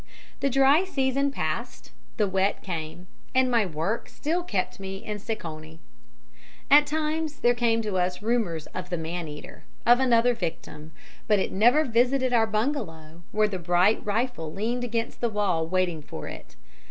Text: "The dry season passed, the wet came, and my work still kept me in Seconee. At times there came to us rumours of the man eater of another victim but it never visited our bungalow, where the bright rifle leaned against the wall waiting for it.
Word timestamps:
"The 0.39 0.49
dry 0.49 0.83
season 0.83 1.29
passed, 1.29 1.91
the 2.17 2.27
wet 2.27 2.63
came, 2.63 3.05
and 3.35 3.51
my 3.51 3.67
work 3.67 4.09
still 4.09 4.41
kept 4.41 4.79
me 4.79 5.05
in 5.05 5.19
Seconee. 5.19 5.77
At 6.71 6.87
times 6.87 7.41
there 7.41 7.53
came 7.53 7.83
to 7.83 7.99
us 7.99 8.19
rumours 8.23 8.65
of 8.73 8.89
the 8.89 8.97
man 8.97 9.27
eater 9.27 9.63
of 9.85 9.99
another 9.99 10.33
victim 10.33 10.91
but 11.27 11.37
it 11.37 11.51
never 11.51 11.83
visited 11.85 12.33
our 12.33 12.47
bungalow, 12.47 13.21
where 13.31 13.47
the 13.47 13.59
bright 13.59 14.03
rifle 14.03 14.51
leaned 14.51 14.83
against 14.83 15.21
the 15.21 15.29
wall 15.29 15.67
waiting 15.67 16.01
for 16.01 16.27
it. 16.27 16.55